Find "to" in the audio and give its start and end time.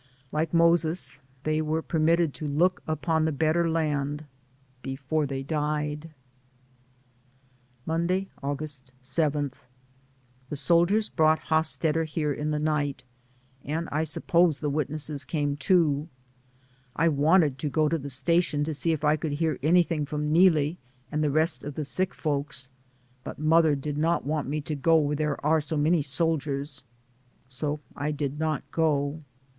2.33-2.47, 17.59-17.69, 17.87-17.99, 18.63-18.73, 24.61-24.73